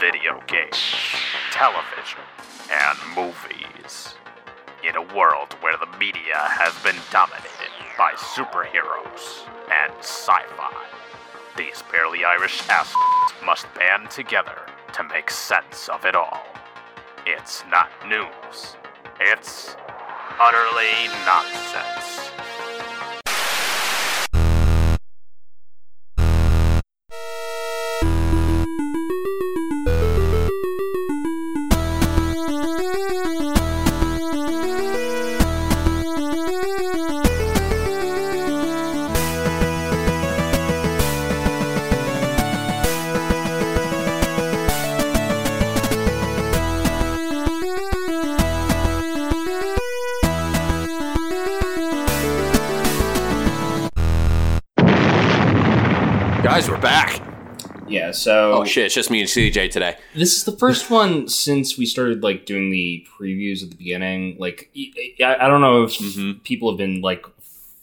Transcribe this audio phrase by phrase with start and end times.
[0.00, 0.94] video games,
[1.50, 2.24] television,
[2.72, 4.14] and movies.
[4.82, 7.68] In a world where the media has been dominated
[7.98, 10.72] by superheroes and sci fi,
[11.58, 14.62] these barely Irish assholes must band together
[14.94, 16.46] to make sense of it all.
[17.26, 18.76] It's not news,
[19.20, 19.76] it's
[20.40, 22.49] utterly nonsense.
[58.10, 59.96] Yeah, so Oh shit, it's just me and CJ today.
[60.14, 64.36] this is the first one since we started like doing the previews at the beginning.
[64.38, 64.70] Like,
[65.22, 66.42] I, I don't know if Mhm.
[66.42, 67.24] people have been like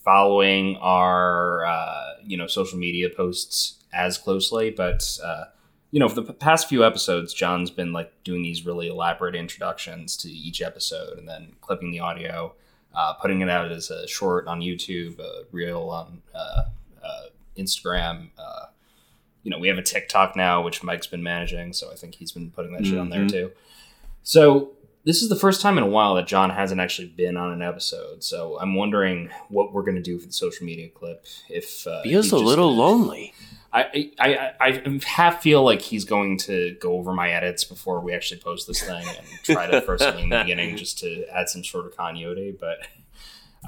[0.04, 5.44] following our uh, you know social media posts as closely, but uh,
[5.90, 9.34] you know, for the p- past few episodes, John's been like doing these really elaborate
[9.34, 12.54] introductions to each episode, and then clipping the audio,
[12.94, 16.64] uh, putting it out as a short on YouTube, a reel on uh,
[17.02, 17.22] uh,
[17.56, 18.28] Instagram.
[19.42, 22.32] You know, we have a TikTok now, which Mike's been managing, so I think he's
[22.32, 23.30] been putting that shit on there Mhm.
[23.30, 23.50] too.
[24.22, 24.72] So
[25.04, 27.62] this is the first time in a while that John hasn't actually been on an
[27.62, 28.22] episode.
[28.22, 31.24] So I'm wondering what we're going to do for the social media clip.
[31.48, 33.32] If uh, Feels a little gonna- lonely.
[33.70, 38.00] I, I, I, I half feel like he's going to go over my edits before
[38.00, 41.26] we actually post this thing and try to throw something in the beginning just to
[41.30, 42.50] add some sort of continuity.
[42.58, 42.78] But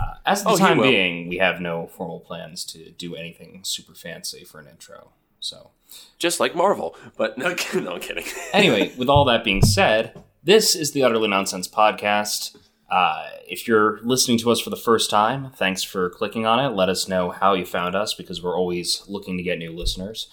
[0.01, 3.61] uh, as of the Oh, time being, we have no formal plans to do anything
[3.63, 5.11] super fancy for an intro.
[5.41, 5.71] So
[6.19, 6.97] Just like Marvel.
[7.17, 8.25] But no, no I'm kidding.
[8.53, 12.57] anyway, with all that being said, this is the Utterly Nonsense podcast.
[12.91, 16.75] Uh, if you're listening to us for the first time, thanks for clicking on it.
[16.75, 20.29] Let us know how you found us because we're always looking to get new listeners.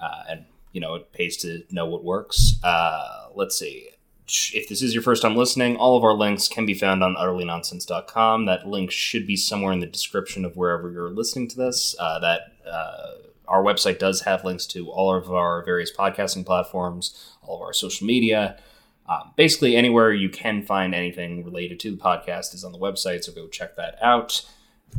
[0.00, 2.54] Uh, and, you know, it pays to know what works.
[2.64, 3.90] Uh, let's see.
[4.52, 7.16] If this is your first time listening, all of our links can be found on
[7.16, 8.46] utterlynonsense.com.
[8.46, 11.96] That link should be somewhere in the description of wherever you're listening to this.
[11.98, 17.36] Uh, that uh, our website does have links to all of our various podcasting platforms,
[17.42, 18.56] all of our social media.
[19.08, 23.24] Um, basically, anywhere you can find anything related to the podcast is on the website,
[23.24, 24.48] so go check that out.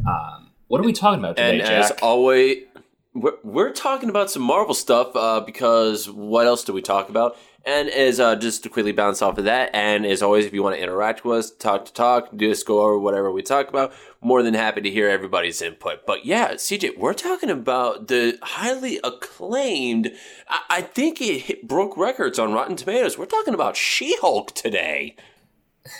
[0.06, 2.66] Um, what are we talking about today, and as always,
[3.13, 7.38] we're, we're talking about some Marvel stuff uh, because what else do we talk about?
[7.63, 10.63] And as uh, just to quickly bounce off of that, and as always, if you
[10.63, 13.94] want to interact with us, talk to talk, just go over whatever we talk about,
[14.19, 16.07] more than happy to hear everybody's input.
[16.07, 20.11] But yeah, CJ, we're talking about the highly acclaimed.
[20.50, 23.17] I, I think it hit, broke records on Rotten Tomatoes.
[23.17, 25.16] We're talking about She-Hulk today.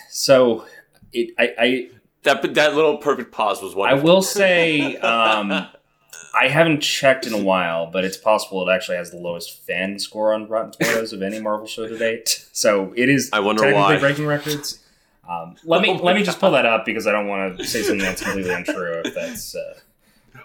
[0.10, 0.66] so,
[1.14, 1.90] it, I, I
[2.24, 5.68] That that little perfect pause was I will say um,
[6.34, 10.00] I haven't checked in a while, but it's possible it actually has the lowest fan
[10.00, 12.48] score on Rotten Tomatoes of any Marvel show to date.
[12.54, 14.00] So it is I wonder technically why.
[14.00, 14.80] breaking records.
[15.30, 17.66] Um, let me Oh let me just pull that up because I don't want to
[17.66, 19.02] say something that's completely untrue.
[19.06, 19.80] If that's uh,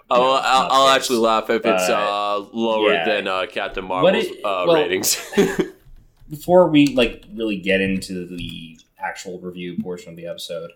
[0.09, 3.05] I'll, No, I'll, I'll actually laugh if it's uh, lower yeah.
[3.05, 5.17] than uh, Captain Marvel's it- uh, well- ratings.
[6.29, 10.71] before we like really get into the actual review portion of the episode,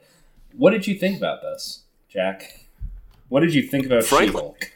[0.56, 2.66] what did you think about this, Jack?
[3.30, 4.72] What did you think about Frankly, She-Hulk?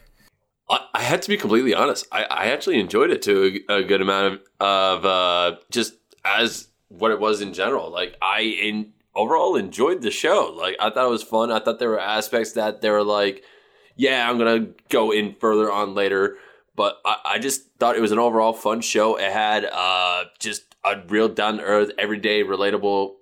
[0.70, 2.08] I, had to be completely honest.
[2.12, 5.94] I, I actually enjoyed it to a, a good amount of, of uh, just
[6.24, 7.92] as what it was in general.
[7.92, 10.54] Like I in overall enjoyed the show.
[10.58, 11.52] Like I thought it was fun.
[11.52, 13.44] I thought there were aspects that they were like,
[13.96, 16.38] yeah, I'm gonna go in further on later.
[16.76, 19.18] But I, I just thought it was an overall fun show.
[19.18, 23.14] It had uh, just a real down to earth, everyday, relatable,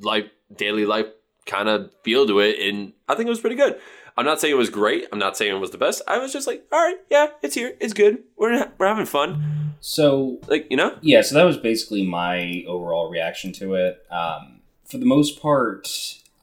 [0.00, 1.06] life, daily life
[1.46, 3.78] kind of feel to it, and I think it was pretty good.
[4.16, 5.06] I'm not saying it was great.
[5.12, 6.02] I'm not saying it was the best.
[6.06, 8.22] I was just like, all right, yeah, it's here, it's good.
[8.36, 9.74] We're we're having fun.
[9.80, 14.04] So Like you know, yeah, so that was basically my overall reaction to it.
[14.10, 15.88] Um, for the most part,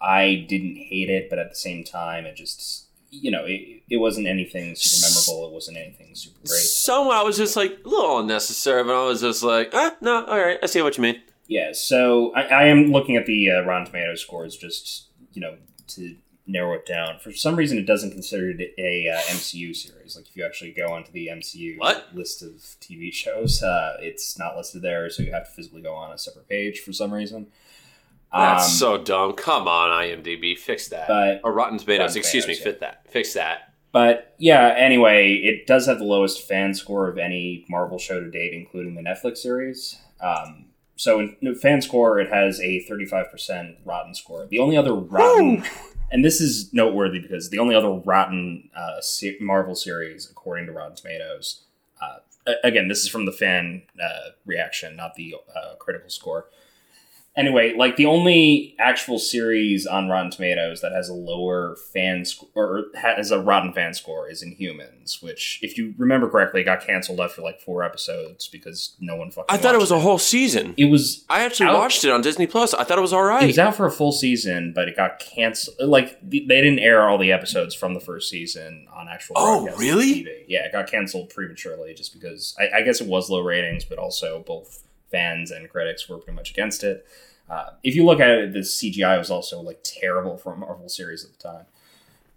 [0.02, 3.98] I didn't hate it, but at the same time, it just you know it, it
[3.98, 5.48] wasn't anything super memorable.
[5.48, 6.60] It wasn't anything super great.
[6.62, 10.26] somehow I was just like a little unnecessary, but I was just like, ah, no,
[10.26, 11.22] all right, I see what you mean.
[11.48, 15.56] Yeah, so I, I am looking at the uh, Rotten Tomatoes scores just you know
[15.88, 16.16] to
[16.50, 17.20] narrow it down.
[17.20, 20.16] For some reason, it doesn't consider it a uh, MCU series.
[20.16, 22.08] Like if you actually go onto the MCU What?
[22.14, 22.50] list of
[22.82, 26.18] TV shows, uh, it's not listed there, so you have to physically go on a
[26.18, 27.48] separate page for some reason.
[28.34, 29.34] That's Um, so dumb.
[29.34, 31.08] Come on, IMDb, fix that.
[31.08, 33.74] But or Rotten Tomatoes, Rotten excuse me, Tomatoes, fit that, fix that.
[33.92, 38.30] But yeah, anyway, it does have the lowest fan score of any Marvel show to
[38.30, 39.98] date, including the Netflix series.
[40.22, 44.46] Um, so in fan score, it has a 35% rotten score.
[44.46, 45.64] The only other rotten,
[46.12, 49.02] and this is noteworthy because the only other rotten uh,
[49.40, 51.64] Marvel series, according to Rotten Tomatoes,
[52.02, 56.48] uh, again, this is from the fan uh, reaction, not the uh, critical score.
[57.38, 62.50] Anyway, like the only actual series on Rotten Tomatoes that has a lower fan score
[62.56, 67.22] or has a rotten fan score is Inhumans, which, if you remember correctly, got canceled
[67.22, 69.46] after like four episodes because no one fucking.
[69.48, 70.74] I thought it was a whole season.
[70.76, 72.74] It was I actually Out- watched it on Disney Plus.
[72.74, 73.44] I thought it was all right.
[73.44, 75.78] it was out for a full season, but it got canceled.
[75.80, 79.36] Like they didn't air all the episodes from the first season on actual.
[79.38, 80.26] Oh, really?
[80.26, 80.44] TV.
[80.48, 83.98] Yeah, it got canceled prematurely just because I, I guess it was low ratings, but
[83.98, 87.06] also both fans and critics were pretty much against it.
[87.50, 90.88] Uh, if you look at it, the CGI was also like terrible for a Marvel
[90.90, 91.66] series at the time.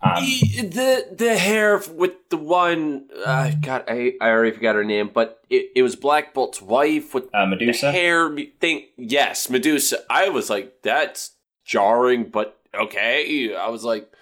[0.05, 5.13] Um, the the hair with the one uh, God I, I already forgot her name
[5.15, 7.93] but it, it was Black Bolt's wife with uh, the Medusa.
[7.93, 14.13] hair thing yes Medusa I was like that's jarring but okay I was like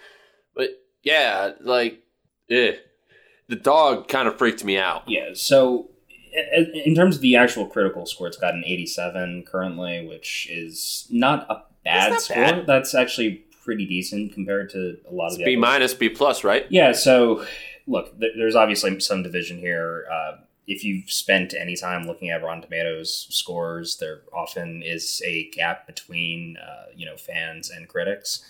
[0.55, 0.69] but
[1.03, 2.03] yeah like
[2.50, 2.73] eh.
[3.49, 5.88] the dog kind of freaked me out Yeah, so
[6.85, 11.47] in terms of the actual critical score, it's got an 87 currently, which is not
[11.50, 12.37] a bad It's score.
[12.37, 12.67] bad.
[12.67, 16.67] That's actually pretty decent compared to a lot of the B minus B plus right
[16.71, 17.44] Yeah, so
[17.87, 20.06] look, th- there's obviously some division here.
[20.11, 20.37] Uh,
[20.67, 25.87] if you've spent any time looking at Rotten Tomatoes scores, there often is a gap
[25.87, 28.44] between uh, you know fans and critics.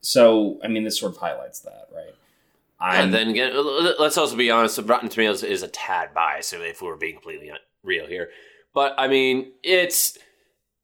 [0.00, 2.14] So I mean, this sort of highlights that, right?
[2.82, 3.52] And then again
[3.98, 7.50] let's also be honest Rotten Tomatoes is a tad biased if we were being completely
[7.82, 8.28] real here
[8.74, 10.18] but I mean it's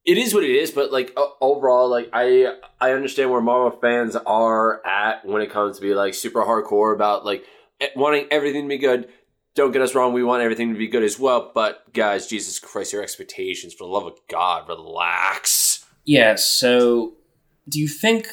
[0.04, 4.16] it is what it is but like overall like i i understand where marvel fans
[4.16, 7.44] are at when it comes to be like super hardcore about like
[7.94, 9.08] wanting everything to be good
[9.54, 12.58] don't get us wrong we want everything to be good as well but guys jesus
[12.58, 16.36] christ your expectations for the love of god relax Yeah.
[16.36, 17.16] So,
[17.68, 18.28] do you think?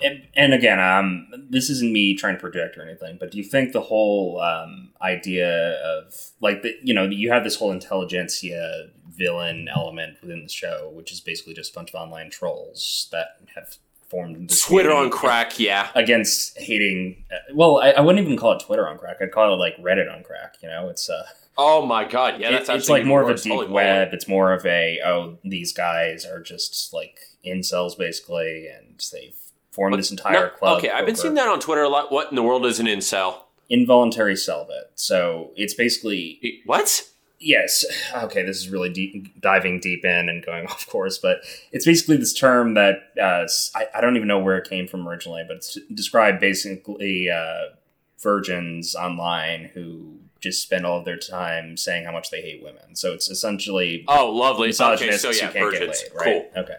[0.00, 3.44] And, and again, um, this isn't me trying to project or anything, but do you
[3.44, 8.90] think the whole um, idea of like the you know you have this whole Intelligencia
[9.08, 13.38] villain element within the show, which is basically just a bunch of online trolls that
[13.54, 13.76] have
[14.08, 17.24] formed this twitter on crack yeah against hating.
[17.32, 19.16] Uh, well, I, I wouldn't even call it Twitter on crack.
[19.22, 20.56] I'd call it like Reddit on crack.
[20.62, 21.24] You know, it's uh,
[21.58, 23.68] oh my god yeah that's it- it's like more of a deep moly.
[23.68, 24.12] web.
[24.12, 29.34] It's more of a oh, these guys are just like incels basically, and they've
[29.76, 30.78] formed this entire No, club.
[30.78, 32.86] okay i've been seeing that on twitter a lot what in the world is an
[32.86, 34.92] incel involuntary celibate.
[34.94, 37.02] So it's basically what
[37.38, 37.84] yes.
[38.14, 41.38] Okay, this is really deep, diving deep in and going off course, but
[41.72, 45.06] it's basically this term that uh, I, I don't even know where it came from
[45.08, 47.74] originally, but it's described basically uh,
[48.20, 52.94] virgins online who just spend all of their time saying how much they hate women.
[52.94, 56.52] So it's essentially oh lovely okay misogynists so yeah who can't virgins get laid, right?
[56.54, 56.76] cool Okay.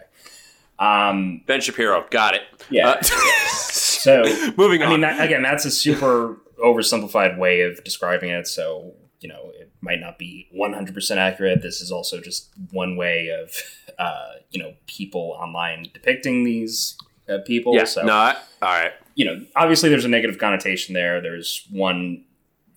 [0.78, 2.42] Um, Ben Shapiro, got it.
[2.70, 2.88] Yeah.
[2.88, 4.22] Uh, so
[4.56, 4.88] moving on.
[4.88, 8.46] I mean, that, again, that's a super oversimplified way of describing it.
[8.46, 11.62] So you know, it might not be one hundred percent accurate.
[11.62, 13.56] This is also just one way of
[13.98, 16.96] uh, you know people online depicting these
[17.28, 17.74] uh, people.
[17.74, 18.92] yeah, so no, I, all right.
[19.14, 21.20] you know, obviously there's a negative connotation there.
[21.20, 22.24] There's one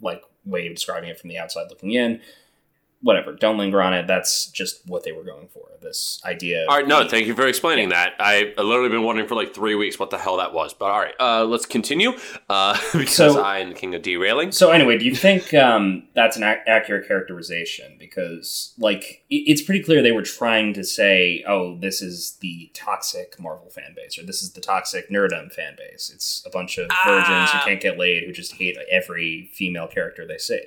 [0.01, 2.21] like way of describing it from the outside looking in.
[3.03, 4.05] Whatever, don't linger on it.
[4.05, 5.67] That's just what they were going for.
[5.81, 6.67] This idea.
[6.70, 8.13] All right, no, thank you for explaining that.
[8.20, 10.75] I literally been wondering for like three weeks what the hell that was.
[10.75, 12.12] But all right, uh, let's continue
[12.51, 14.51] uh, because So- I am the king of derailing.
[14.51, 17.96] So anyway, do you think um, that's an ac- accurate characterization?
[17.98, 22.70] Because like it- it's pretty clear they were trying to say, "Oh, this is the
[22.75, 26.77] toxic Marvel fan base," or "This is the toxic Nerdum fan base." It's a bunch
[26.77, 27.63] of virgins who Ah.
[27.65, 30.62] can't get laid who just hate every female character they see.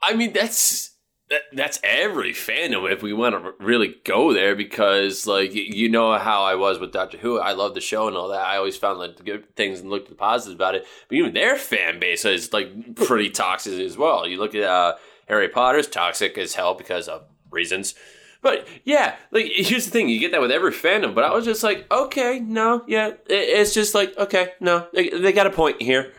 [0.00, 0.91] I mean, that's
[1.32, 6.18] that, that's every fandom if we want to really go there because like you know
[6.18, 7.38] how I was with Doctor Who.
[7.38, 8.46] I love the show and all that.
[8.46, 10.86] I always found like the good things and looked at the positives about it.
[11.08, 14.28] But even their fan base is like pretty toxic as well.
[14.28, 14.96] You look at uh,
[15.26, 17.94] Harry Potter's toxic as hell because of reasons.
[18.42, 21.14] But yeah, like here's the thing: you get that with every fandom.
[21.14, 25.08] But I was just like, okay, no, yeah, it, it's just like, okay, no, they,
[25.08, 26.12] they got a point here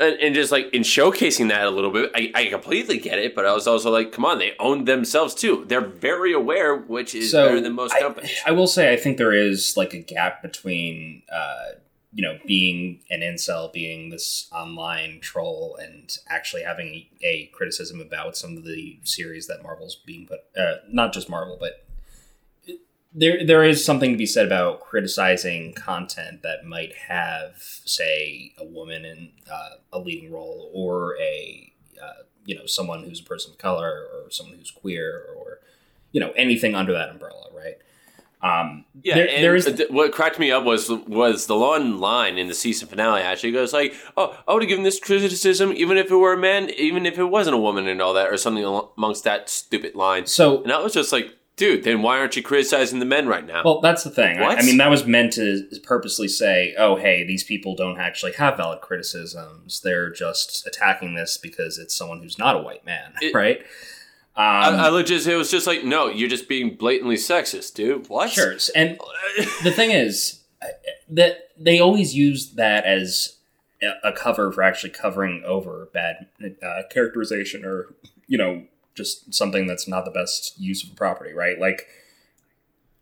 [0.00, 3.34] and, and just like in showcasing that a little bit, I, I completely get it.
[3.34, 5.64] But I was also like, come on, they own themselves too.
[5.66, 8.40] They're very aware, which is better than most I- companies.
[8.46, 11.76] I, will say, I think there is like a gap between, uh,
[12.12, 18.00] you know, being an incel, being this online troll, and actually having a, a criticism
[18.00, 21.85] about some of the series that Marvel's being put, uh, not just Marvel, but
[23.18, 27.54] there there is something to be said about criticizing content that might have,
[27.84, 33.20] say, a woman in uh, a leading role or a uh, you know someone who's
[33.20, 35.60] a person of color or someone who's queer or
[36.12, 37.78] you know anything under that umbrella, right?
[38.42, 41.98] Um, Yeah, there- and there is th- what cracked me up was was the one
[41.98, 43.22] line in the season finale.
[43.22, 46.38] Actually, goes like, "Oh, I would have given this criticism even if it were a
[46.38, 48.62] man, even if it wasn't a woman, and all that, or something
[48.96, 52.42] amongst that stupid line." so And I was just like, "Dude, then why aren't you
[52.42, 54.38] criticizing the men right now?" Well, that's the thing.
[54.38, 54.58] I, What?
[54.58, 58.56] I mean, that was meant to purposely say, "Oh, hey, these people don't actually have
[58.56, 59.80] valid criticisms.
[59.80, 63.60] They're just attacking this because it's someone who's not a white man, It- right?"
[64.38, 68.08] Um, I, I legit, it was just like, "No, you're just being blatantly sexist, dude."
[68.10, 68.30] What?
[68.30, 68.54] sure.
[68.74, 68.98] And
[69.64, 70.40] the thing is
[71.08, 73.36] that they always use that as
[73.82, 76.26] a- a cover for actually covering over bad
[76.62, 77.94] uh, characterization or
[78.26, 78.64] you know
[78.96, 81.58] just something that's not the best use of a property, right?
[81.58, 81.86] Like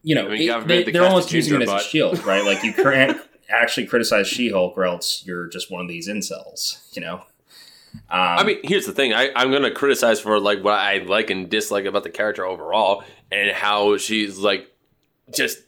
[0.03, 2.45] you know I mean, it- they, cast almost using it as a shield, right?
[2.45, 7.03] Like you can't actually criticize She-Hulk, or else you're just one of these incels, you
[7.03, 7.23] know.
[7.95, 9.13] Um, I mean, here's the thing.
[9.13, 12.45] I, I'm going to criticize for like what I like and dislike about the character
[12.45, 14.71] overall, and how she's like
[15.35, 15.59] just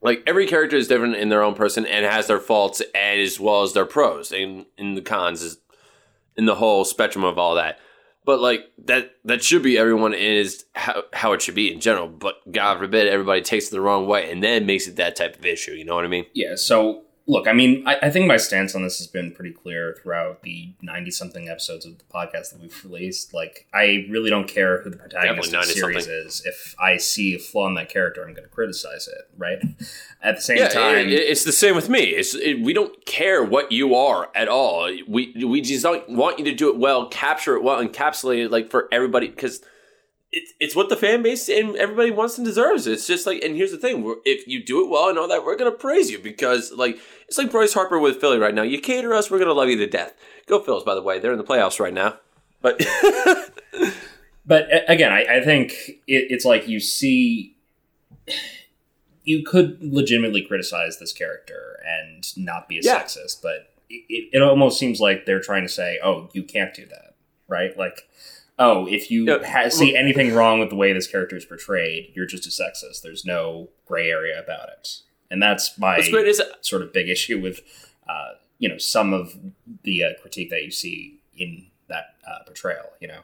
[0.00, 3.62] like every character is different in their own person and has their faults as well
[3.62, 5.58] as their pros and in the cons is
[6.36, 7.78] in the whole spectrum of all that.
[8.24, 12.08] But like that that should be everyone is how, how it should be in general.
[12.08, 15.36] But God forbid everybody takes it the wrong way and then makes it that type
[15.38, 15.72] of issue.
[15.72, 16.26] You know what I mean?
[16.32, 19.52] Yeah, so look, I mean, I, I think my stance on this has been pretty
[19.52, 23.32] clear throughout the 90 something episodes of the podcast that we've released.
[23.32, 26.26] Like, I really don't care who the protagonist of the series 90-something.
[26.26, 26.42] is.
[26.44, 29.58] If I see a flaw in that character, I'm going to criticize it, right?
[30.22, 32.00] At the same Yeah, time, it- it's the same with me.
[32.00, 34.90] It's it, we don't care what you are at all.
[35.08, 38.50] We we just don't want you to do it well, capture it well, encapsulate it
[38.50, 39.60] like for everybody because
[40.32, 42.86] it's it's what the fan base and everybody wants and deserves.
[42.86, 45.44] It's just like, and here's the thing: if you do it well and all that,
[45.44, 46.98] we're gonna praise you because like
[47.28, 48.62] it's like Bryce Harper with Philly right now.
[48.62, 50.14] You cater us, we're gonna love you to death.
[50.46, 52.18] Go Phils, by the way, they're in the playoffs right now.
[52.60, 52.80] But
[54.44, 55.72] But again, I, I think
[56.08, 57.56] it, it's like you see,
[59.24, 63.02] you could legitimately criticize this character and not be a Yeah.
[63.02, 66.74] sexist, but it, it, it almost seems like they're trying to say, "Oh, you can't
[66.74, 67.14] do that,"
[67.46, 67.76] right?
[67.78, 68.08] Like,
[68.58, 72.12] oh, if you Yeah, ha- see anything wrong with the way this character is portrayed,
[72.14, 73.02] you're just a sexist.
[73.02, 74.98] There's no gray area about it,
[75.30, 77.60] and that's my is sort of big issue with,
[78.08, 79.36] uh, you know, some of
[79.82, 82.86] the uh, critique that you see in that uh, portrayal.
[83.00, 83.20] You know.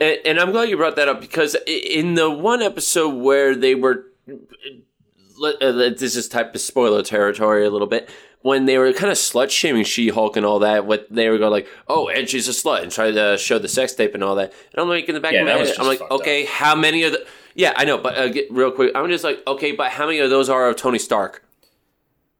[0.00, 3.74] And, and I'm glad you brought that up because in the one episode where they
[3.76, 8.10] were, uh, this is type of spoiler territory a little bit,
[8.42, 11.38] when they were kind of slut shaming She Hulk and all that, what they were
[11.38, 14.22] going like, oh, and she's a slut, and try to show the sex tape and
[14.22, 14.52] all that.
[14.72, 17.04] And I'm like in the back Yeah, of my head, I'm like, okay, how many
[17.04, 17.26] of the?
[17.54, 20.18] Yeah, I know, but uh, get, real quick, I'm just like, okay, but how many
[20.20, 21.44] of those are of Tony Stark?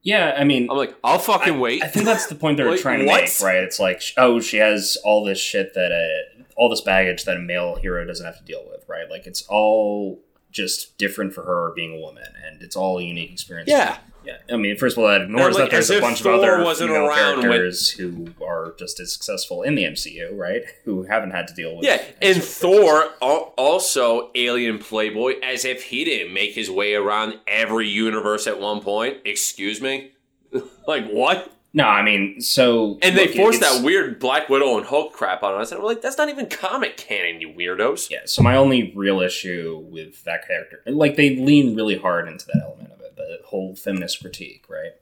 [0.05, 1.83] Yeah, I mean, I'm like, I'll fucking I, wait.
[1.85, 3.23] I think that's the point they're Like, trying to what?
[3.23, 3.63] make, right?
[3.63, 7.41] It's like, oh, she has all this shit that a, all this baggage that a
[7.41, 9.09] male hero doesn't have to deal with, right?
[9.09, 13.31] Like it's all just different for her being a woman, and it's all a unique
[13.33, 13.71] experience.
[13.71, 13.99] yeah.
[14.25, 14.37] Yeah.
[14.53, 16.65] I mean, first of all, that ignores like, that there's a bunch Thor of other
[16.65, 20.63] wasn't female around when- characters who are just as successful in the MCU, right?
[20.85, 26.05] Who haven't had to deal with Yeah, and Thor also alien playboy, as if he
[26.05, 29.19] didn't make his way around every universe at one point.
[29.25, 30.13] Excuse me,
[30.87, 31.53] like what?
[31.75, 35.43] No, I mean, so And they look, forced that weird Black Widow and Hulk crap
[35.43, 38.11] on us, and we're like, that's not even comic canon, you weirdos.
[38.11, 42.47] Yeah, so my only real issue with that character, like they lean really hard into
[42.49, 42.92] that element
[43.41, 44.93] the whole feminist critique, right?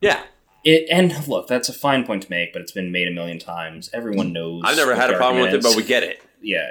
[0.00, 0.22] Yeah,
[0.64, 3.38] It and look, that's a fine point to make, but it's been made a million
[3.38, 3.90] times.
[3.92, 4.62] Everyone knows.
[4.64, 6.22] I've never had a problem with it, but we get it.
[6.40, 6.68] yeah,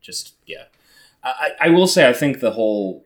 [0.00, 0.64] just yeah.
[1.22, 3.04] I I will say I think the whole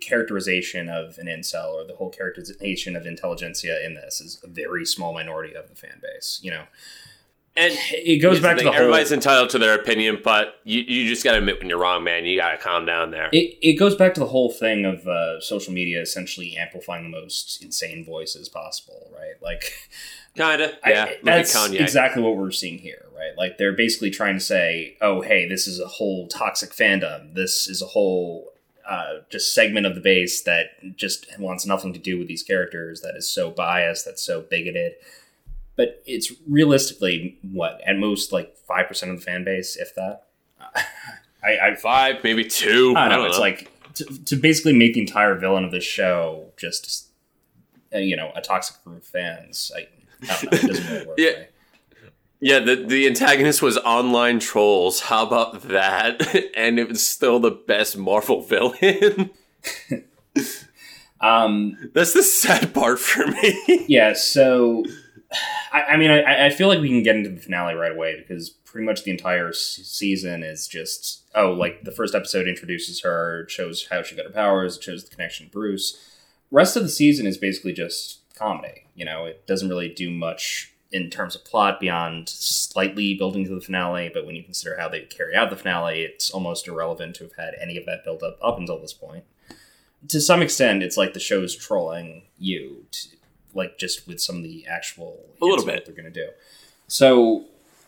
[0.00, 4.84] characterization of an incel or the whole characterization of Intelligencia in this is a very
[4.84, 6.40] small minority of the fan base.
[6.42, 6.64] You know,
[7.56, 8.80] And it goes back to the whole.
[8.80, 12.02] everybody's entitled to their opinion, but you, you just got to admit when you're wrong,
[12.02, 12.24] man.
[12.24, 13.28] You got to calm down there.
[13.32, 17.10] It, it goes back to the whole thing of uh, social media essentially amplifying the
[17.16, 19.40] most insane voices possible, right?
[19.40, 19.72] Like,
[20.36, 21.04] Kinda, I- yeah.
[21.04, 21.52] At that's
[21.84, 23.38] exactly what we're seeing here, right?
[23.38, 27.34] Like, they're basically trying to say, oh, hey, this is a whole toxic fandom.
[27.34, 28.52] This is a whole
[28.88, 33.00] uh, just segment of the base that just wants nothing to do with these characters,
[33.02, 34.94] that is so biased, that's so bigoted.
[35.76, 40.26] But it's realistically, what, at most, like 5% of the fan base, if that?
[41.42, 42.94] I, I Five, maybe two.
[42.96, 43.26] I don't know.
[43.26, 47.08] It's like to, to basically make the entire villain of this show just,
[47.94, 49.70] uh, you know, a toxic group of fans.
[49.76, 49.88] I,
[50.30, 50.72] I don't know.
[50.92, 51.14] Really work.
[51.18, 51.30] Yeah.
[51.30, 51.50] right?
[52.40, 55.00] Yeah, the the antagonist was online trolls.
[55.00, 56.44] How about that?
[56.56, 59.30] and it was still the best Marvel villain.
[61.20, 63.86] Um, That's the sad part for me.
[63.88, 64.12] yeah.
[64.12, 64.84] So
[65.74, 68.16] I, I mean, I, I feel like we can get into the finale right away
[68.16, 73.46] because pretty much the entire season is just oh, like the first episode introduces her,
[73.48, 76.10] shows how she got her powers, shows the connection to Bruce.
[76.50, 78.86] Rest of the season is basically just comedy.
[78.94, 83.54] You know, it doesn't really do much in terms of plot beyond slightly building to
[83.54, 84.10] the finale.
[84.14, 87.34] But when you consider how they carry out the finale, it's almost irrelevant to have
[87.36, 89.24] had any of that build up up until this point.
[90.08, 93.08] To some extent, it's like the show's trolling you, to,
[93.54, 95.74] like just with some of the actual A little bit.
[95.74, 96.30] what they're going to do.
[96.86, 97.44] So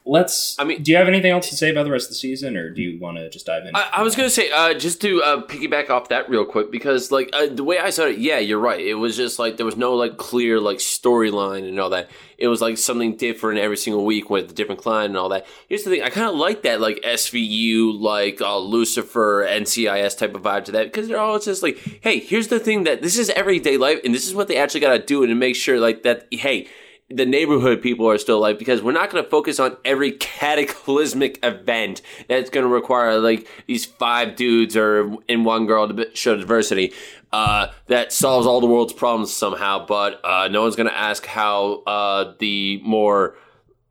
[0.06, 0.58] let's.
[0.58, 2.56] I mean- do you have anything else to say about the rest of the season,
[2.56, 3.74] or do you want to just dive in?
[3.74, 7.10] I, I was gonna say uh, just to uh, piggyback off that real quick because
[7.10, 8.80] like uh, the way I saw it, yeah, you're right.
[8.80, 12.08] It was just like there was no like clear like storyline and all that.
[12.38, 15.46] It was like something different every single week with a different client and all that.
[15.68, 20.34] Here's the thing, I kind of like that like SVU like uh, Lucifer NCIS type
[20.34, 23.18] of vibe to that because they're all just like, hey, here's the thing that this
[23.18, 25.56] is everyday life and this is what they actually got to do and to make
[25.56, 26.26] sure like that.
[26.30, 26.68] Hey,
[27.08, 31.38] the neighborhood people are still alive because we're not going to focus on every cataclysmic
[31.44, 36.36] event that's going to require like these five dudes or in one girl to show
[36.36, 36.92] diversity
[37.32, 41.26] uh, that solves all the world's problems somehow but uh, no one's going to ask
[41.26, 43.36] how uh, the more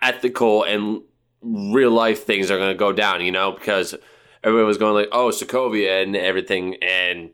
[0.02, 1.02] ethical and
[1.42, 3.96] real life things are going to go down you know because
[4.44, 7.30] everyone was going like oh sokovia and everything and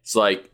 [0.00, 0.53] it's like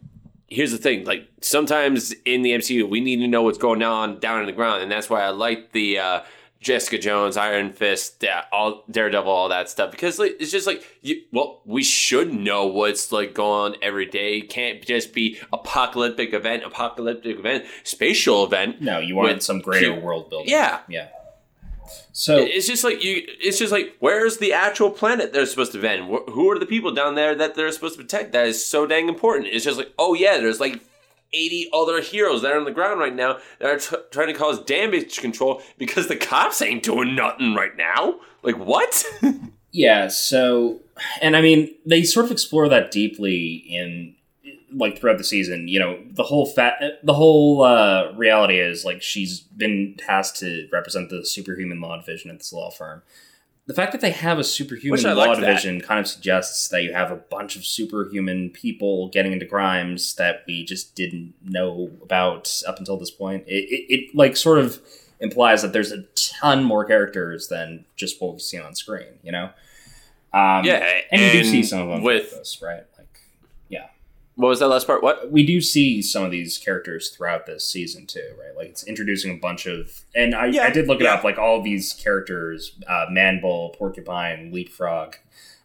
[0.51, 4.19] here's the thing like sometimes in the mcu we need to know what's going on
[4.19, 6.21] down in the ground and that's why i like the uh
[6.61, 10.85] jessica jones iron fist yeah, all daredevil all that stuff because like it's just like
[11.01, 15.39] you, well we should know what's like going on every day it can't just be
[15.53, 20.51] apocalyptic event apocalyptic event spatial event no, you want some greater world building.
[20.51, 21.09] yeah yeah.
[22.13, 23.23] So it's just like you.
[23.41, 25.79] It's just like where's the actual planet they're supposed to?
[25.81, 28.33] Wh- Who are the people down there that they're supposed to protect?
[28.33, 29.49] That is so dang important.
[29.53, 30.81] It's just like oh yeah, there's like
[31.33, 34.35] eighty other heroes that are on the ground right now that are t- trying to
[34.35, 38.17] cause damage control because the cops ain't doing nothing right now.
[38.43, 39.05] Like what?
[39.73, 40.81] Yeah, so
[41.23, 44.17] and I mean they sort of explore that deeply in
[44.73, 45.69] like throughout the season.
[45.69, 50.69] You know, the whole fat the whole uh reality is like she's been tasked to
[50.73, 53.03] represent the superhuman law division at this law firm.
[53.67, 55.47] The fact that they have a superhuman law liked that.
[55.47, 60.15] division kind of suggests that you have a bunch of superhuman people getting into crimes
[60.17, 63.45] that we just didn't know about up until this point.
[63.47, 64.81] It, it, it like sort of
[65.21, 69.31] implies that there's a ton more characters than just what we've seen on screen, you
[69.31, 69.51] know?
[70.33, 72.85] Um, yeah, and, you do see some of them with with this, right?
[74.41, 75.03] What was that last part?
[75.03, 75.31] What?
[75.31, 78.57] we do see some of these characters throughout this season too, right?
[78.57, 81.15] Like, it's introducing a bunch of, and I, Yeah, I did look it yeah.
[81.15, 81.25] up.
[81.25, 85.17] Like, all these characters, uh, Manbull, Porcupine, Leapfrog,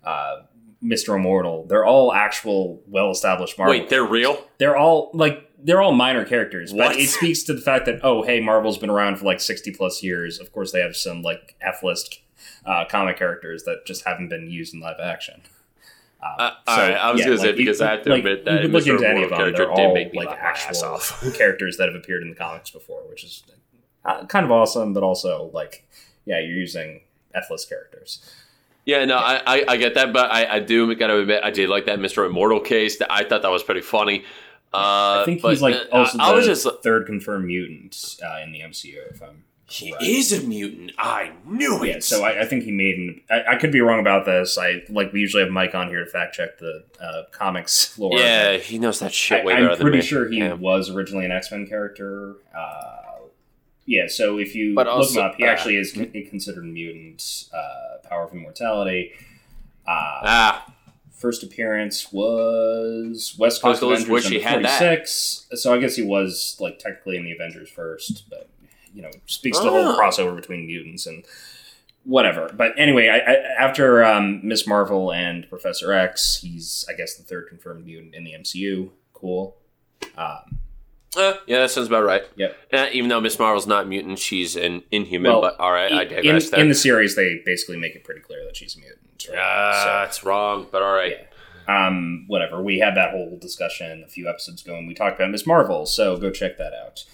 [0.04, 0.42] uh,
[0.82, 3.72] Mister Immortal, they're all actual, well-established Marvel.
[3.80, 4.38] Wait, they're real?
[4.60, 6.90] they're all like they're all minor characters, What?
[6.90, 9.72] but it speaks to the fact that oh, hey, Marvel's been around for like sixty
[9.72, 10.38] plus years.
[10.40, 12.20] Of course, they have some like F list
[12.66, 15.42] uh, comic characters that just haven't been used in live action.
[16.26, 18.70] Um, Uh, all right, I was gonna say, because I have to admit that you
[18.70, 18.94] Mr.
[18.94, 19.54] into any of them.
[19.54, 22.36] Did all make me like laugh my ass actual characters that have appeared in the
[22.36, 23.44] comics before, which is
[24.04, 25.86] uh, kind of awesome, but also like
[26.26, 27.02] yeah, you're using
[27.50, 28.20] list characters.
[28.86, 31.70] Yeah, no, I, I, I get that, but I, I do gotta admit I did
[31.70, 33.00] like that Mister Immortal case.
[33.10, 34.24] I thought that was pretty funny.
[34.74, 38.18] Uh, I think but, he's like uh, also I, I was just third confirmed mutant
[38.24, 39.12] uh, in the MCU.
[39.12, 40.91] If I'm he is a mutant.
[40.97, 41.88] I knew it.
[41.88, 43.21] Yeah, so I, I think he made an.
[43.30, 44.58] I, I could be wrong about this.
[44.58, 48.17] I like we usually have Mike on here to fact check the uh, comics lore.
[48.19, 50.54] yeah, he knows that shit way I, better than pretty sure he Yeah.
[50.54, 52.36] was originally an X Men character.
[52.56, 52.91] Uh,
[53.88, 56.63] yeah, so if you But look also- him up, he uh, actually is con- considered
[56.63, 57.45] a mutant.
[57.54, 59.13] Uh, power of immortality.
[59.88, 60.73] Uh, Ah,
[61.12, 64.78] first appearance was West Coast Apocalypse Avengers number he had that.
[64.80, 65.47] 46.
[65.54, 68.47] So I guess he was like technically in the Avengers first, but
[68.95, 69.99] you know, speaks to the whole Oh.
[69.99, 71.23] crossover between mutants and
[72.03, 72.49] whatever.
[72.55, 77.23] But anyway, I, I, after um, Miss Marvel and Professor X, he's I guess the
[77.23, 78.89] third confirmed mutant in the MCU.
[79.13, 79.55] Cool.
[80.17, 80.60] Um,
[81.17, 82.23] uh, yeah, that sounds about right.
[82.36, 82.58] Yep.
[82.73, 85.31] Uh, even though Miss Marvel's not mutant, she's an Inhuman.
[85.31, 86.49] Well, but all right, I in, digress.
[86.49, 86.60] there.
[86.60, 89.27] in the series, they basically make it pretty clear that she's a mutant.
[89.29, 89.39] Right?
[89.41, 91.25] Ah, it's wrong, but all right.
[91.67, 91.88] Yeah.
[91.88, 92.62] um, whatever.
[92.62, 95.86] We had that whole discussion a few episodes ago, and we talked about Miss Marvel.
[95.86, 97.05] So go check that out.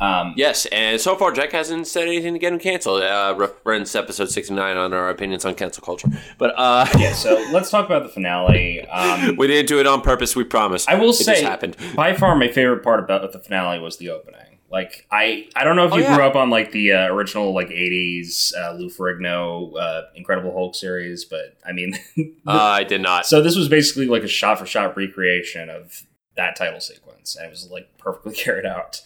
[0.00, 3.02] Um, Yes, and so far Jack hasn't said anything to get him canceled.
[3.02, 6.08] Uh, reference episode sixty nine on our opinions on cancel culture.
[6.38, 7.12] But uh, yeah.
[7.12, 8.86] So let's talk about the finale.
[8.86, 10.36] Um, we didn't do it on purpose.
[10.36, 10.86] We promise.
[10.86, 11.76] I will it say, happened.
[11.96, 14.40] by far, my favorite part about the finale was the opening.
[14.70, 16.14] Like I, I don't know if Oh, you yeah.
[16.14, 20.74] grew up on like the uh, original like '80s uh, Lou Ferrigno uh, Incredible Hulk
[20.74, 23.24] series, but I mean, the- Uh, I did not.
[23.26, 26.02] so this was basically like a shot-for-shot recreation of
[26.36, 29.00] that title sequence, and it was like perfectly carried out.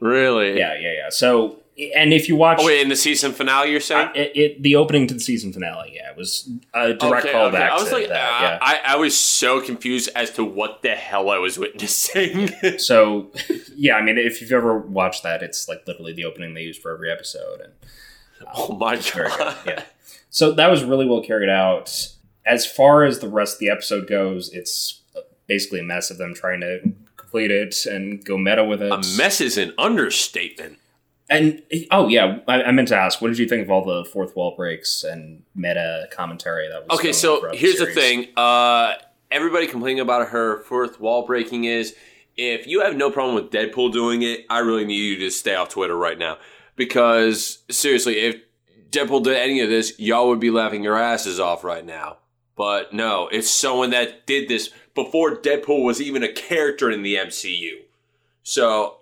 [0.00, 0.58] Really?
[0.58, 1.08] Yeah, yeah, yeah.
[1.10, 1.58] So
[1.94, 4.08] and if you watch Oh wait, in the season finale, you're saying?
[4.08, 7.34] uh, it, it, the opening to the season finale, yeah, it was a direct Okay,
[7.34, 7.62] callback okay.
[7.64, 8.14] I was to like, that.
[8.14, 8.58] uh, yeah.
[8.62, 12.50] I, I was so confused as to what the hell I was witnessing.
[12.78, 13.30] So,
[13.74, 16.78] yeah, I mean, if you've ever watched that, it's like literally the opening they use
[16.78, 17.72] for every episode, and
[18.54, 19.56] oh my god!
[19.66, 19.82] Yeah.
[20.30, 22.08] So that was really well carried out.
[22.46, 25.02] As far as the rest of the episode goes, it's
[25.46, 26.92] basically a mess of them trying to
[27.36, 28.92] complete it and go meta with it.
[28.92, 30.78] A mess is an understatement.
[31.28, 34.04] And oh yeah, I, I meant to ask, what did you think of all the
[34.04, 36.98] fourth wall breaks and meta commentary that was?
[36.98, 37.94] Okay, so here's the series?
[37.94, 38.26] thing.
[38.36, 38.94] Uh,
[39.30, 41.96] everybody complaining about her fourth wall breaking is
[42.36, 45.56] if you have no problem with Deadpool doing it, I really need you to stay
[45.56, 46.38] off Twitter right now
[46.76, 48.36] because seriously, if
[48.90, 52.18] Deadpool did any of this, y'all would be laughing your asses off right now.
[52.56, 57.16] But no, it's someone that did this before Deadpool was even a character in the
[57.16, 57.82] MCU.
[58.42, 58.96] So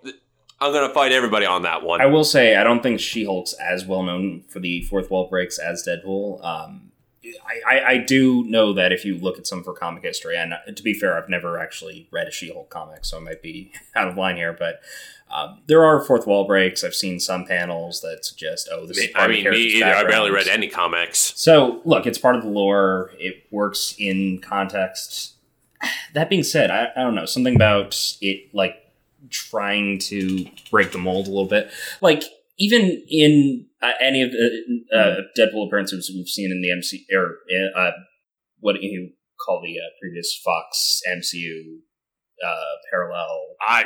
[0.59, 2.01] I'm gonna fight everybody on that one.
[2.01, 5.27] I will say I don't think She Hulk's as well known for the fourth wall
[5.27, 6.43] breaks as Deadpool.
[6.43, 6.91] Um,
[7.45, 10.37] I, I, I do know that if you look at some of her comic history,
[10.37, 13.41] and to be fair, I've never actually read a She Hulk comic, so I might
[13.41, 14.81] be out of line here, but
[15.31, 16.83] um, there are fourth wall breaks.
[16.83, 19.93] I've seen some panels that suggest, oh, this is part I mean, me either.
[19.93, 21.33] I barely read any comics.
[21.35, 23.11] So, look, it's part of the lore.
[23.17, 25.33] It works in context.
[26.13, 28.75] That being said, I, I don't know something about it, like
[29.29, 31.71] trying to break the mold a little bit.
[32.01, 32.23] Like
[32.57, 37.39] even in uh, any of the uh, Deadpool appearances we've seen in the MC or
[37.75, 37.91] uh,
[38.59, 39.11] what you
[39.45, 41.79] call the uh, previous Fox MCU
[42.45, 42.55] uh,
[42.91, 43.27] parallel
[43.61, 43.85] I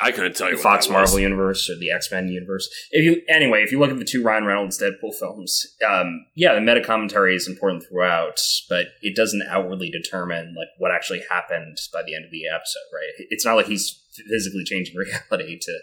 [0.00, 1.22] I couldn't tell you what Fox that Marvel was.
[1.22, 2.68] universe or the X Men universe.
[2.90, 6.54] If you anyway, if you look at the two Ryan Reynolds Deadpool films, um, yeah,
[6.54, 11.76] the meta commentary is important throughout, but it doesn't outwardly determine like what actually happened
[11.92, 12.88] by the end of the episode.
[12.92, 13.26] Right?
[13.30, 13.98] It's not like he's
[14.30, 14.94] physically changing
[15.30, 15.78] reality to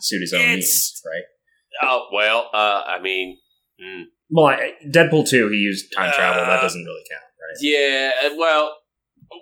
[0.00, 1.02] suit his own It's- needs.
[1.06, 1.22] Right?
[1.82, 3.38] Oh well, uh, I mean,
[3.82, 4.04] mm.
[4.30, 6.44] Well, I, Deadpool two, he used time travel.
[6.44, 7.56] That Uh, doesn't really count, right?
[7.60, 8.36] yeah.
[8.36, 8.76] Well,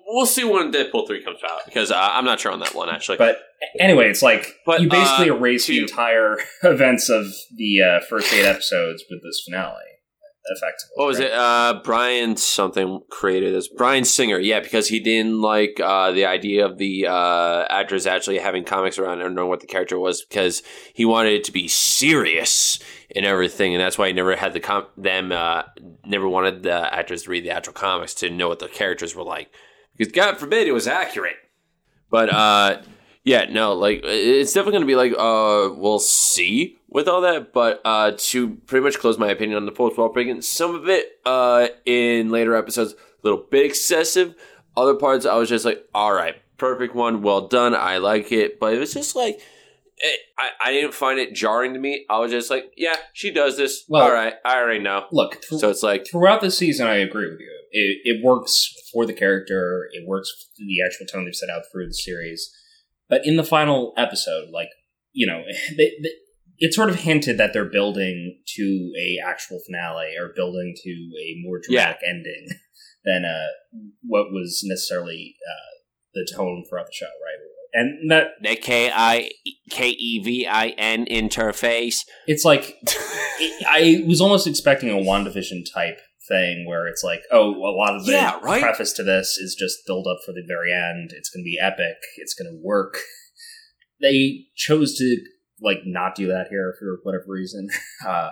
[0.07, 2.89] we'll see when Deadpool three comes out because uh, I'm not sure on that one
[2.89, 3.19] actually.
[3.19, 3.39] But
[3.79, 8.33] anyway, it's like But, you basically uh, erase the entire events of the uh, first
[8.33, 9.75] eight episodes with this finale,
[10.47, 10.93] effectively.
[10.95, 11.29] what was right?
[11.29, 11.33] it?
[11.33, 13.69] Uh, Brian something created this.
[13.69, 18.39] Bryan Singer, yeah, because he didn't like uh, the idea of the uh, actors actually
[18.39, 20.63] having comics around and knowing what the character was because
[20.95, 22.79] he wanted it to be serious
[23.15, 25.63] and everything, and that's why he never had the com- them uh,
[26.05, 29.23] never wanted the actors to read the actual comics to know what the characters were
[29.23, 29.51] like
[29.97, 31.37] because God forbid it was accurate.
[32.11, 32.83] But uh,
[33.25, 37.53] yeah, no, like it's definitely going to be like uh, we'll see with all that.
[37.53, 40.89] But uh, to pretty much close my opinion on the post wall breaking, some of
[40.89, 44.35] it uh, in later episodes a little bit excessive.
[44.77, 48.61] Other parts I was just like, all right, perfect one, well done, I like it.
[48.61, 49.41] But it was just like.
[49.99, 52.05] It, I, I didn't find it jarring to me.
[52.11, 53.87] I was just like, yeah, she does this.
[53.89, 55.07] Well- all right, I already know.
[55.11, 57.51] Look, th- So it's like, throughout the season, I agree with you.
[57.71, 59.89] It, it works for the character.
[59.93, 62.51] It works for the actual tone they've set out through the series.
[63.09, 64.71] But in the final episode, like
[65.13, 65.43] you know,
[65.77, 66.11] they, they,
[66.59, 71.37] it sort of hinted that they're building to a actual finale or building to a
[71.43, 72.49] more dramatic ending
[73.05, 73.49] than uh,
[74.03, 75.77] what was necessarily uh,
[76.15, 77.37] the tone throughout the show, right?
[77.73, 79.31] And that the K I
[79.71, 82.07] K E V I N interface.
[82.27, 87.55] it's like it, I was almost expecting a WandaVision type thing where it's like, oh,
[87.55, 88.63] a lot of the Yeah, right?
[88.63, 91.11] preface to this is just build up for the very end.
[91.17, 91.97] It's going to be epic.
[92.19, 92.99] It's going to work.
[93.99, 95.17] They chose to
[95.63, 97.69] like not do that here for whatever reason.
[98.07, 98.31] Uh,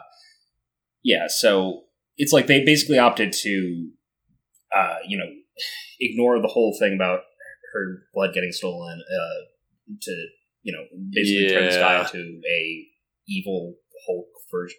[1.03, 1.85] yeah, so
[2.19, 3.89] it's like they basically opted to,
[4.77, 5.25] uh, you know,
[6.01, 7.21] ignore the whole thing about
[7.73, 10.27] her blood getting stolen uh, to,
[10.63, 12.07] you know, basically turn this guy Yeah.
[12.07, 12.87] into a
[13.27, 13.77] evil
[14.07, 14.79] Hulk version.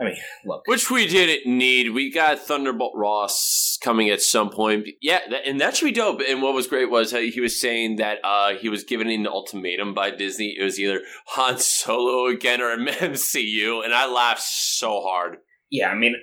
[0.00, 1.90] I mean, look, Which we didn't need.
[1.90, 4.86] We got Thunderbolt Ross coming at some point.
[5.02, 6.20] Yeah, that, and that should be dope.
[6.26, 9.26] And what was great was uh, he was saying that uh, he was given an
[9.26, 10.56] ultimatum by Disney.
[10.58, 15.36] It was either Han Solo again or MCU, and I laughed so hard.
[15.70, 16.14] yeah, I mean,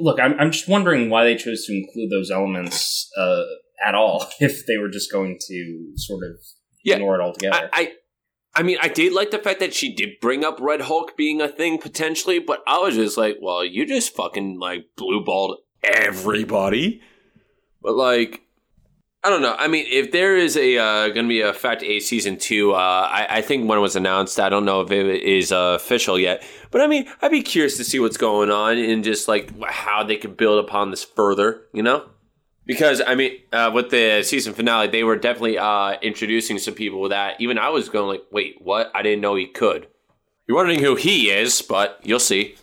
[0.00, 3.42] look, I'm, I'm just wondering why they chose to include those elements uh,
[3.84, 6.36] at all if they were just going to sort of
[6.84, 7.70] Yeah, ignore it altogether.
[7.72, 7.92] I, I,
[8.56, 11.42] I mean, I did like the fact that she did bring up Red Hulk being
[11.42, 15.58] a thing potentially, but I was just like, well, you just fucking like blue balled
[15.84, 17.02] everybody.
[17.82, 18.40] But like,
[19.22, 19.54] I don't know.
[19.58, 22.72] I mean, if there is a uh, going to be a Fact A season two,
[22.72, 25.76] uh, I, I think when it was announced, I don't know if it is uh,
[25.76, 26.42] official yet.
[26.70, 30.02] But I mean, I'd be curious to see what's going on and just like how
[30.02, 31.62] they could build upon this further.
[31.74, 32.08] You know.
[32.66, 37.08] Because I mean, uh, with the season finale, they were definitely uh, introducing some people
[37.08, 38.90] that even I was going like, "Wait, what?
[38.94, 39.86] I didn't know he could."
[40.48, 42.56] You're wondering who he is, but you'll see.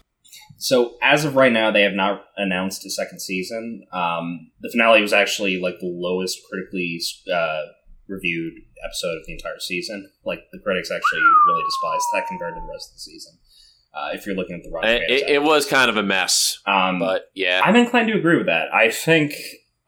[0.58, 3.86] So as of right now, they have not announced a second season.
[3.92, 7.02] Um, the finale was actually like the lowest critically
[7.34, 7.64] uh,
[8.08, 8.54] reviewed
[8.86, 10.10] episode of the entire season.
[10.26, 13.34] Like the critics actually really despised that compared to the rest of the season.
[13.94, 16.60] Uh, if you're looking at the Rotten It, it, it was kind of a mess,
[16.66, 17.62] um, but yeah.
[17.64, 18.74] I'm inclined to agree with that.
[18.74, 19.34] I think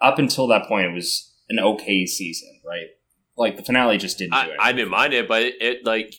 [0.01, 2.87] up until that point, it was an okay season, right?
[3.37, 4.69] Like the finale just didn't do I.
[4.69, 6.15] I didn't mind it, but it, it like